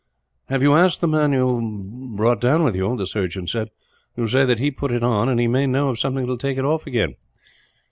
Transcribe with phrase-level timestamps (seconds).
[0.47, 3.69] "Have you asked the man you brought down with you?" the surgeon said.
[4.17, 6.39] "You say that he put it on, and he may know of something that will
[6.39, 7.17] take it off again."